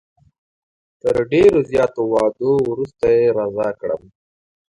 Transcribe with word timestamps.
تر 1.01 1.15
ډېرو 1.31 1.59
زیاتو 1.71 2.01
وعدو 2.13 2.51
وروسته 2.69 3.05
یې 3.17 3.25
رضا 3.37 3.69
کړم. 3.79 4.03